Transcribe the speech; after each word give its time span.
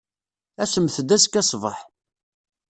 Asemt-d 0.63 1.09
azekka 1.15 1.41
ṣṣbeḥ. 1.47 1.77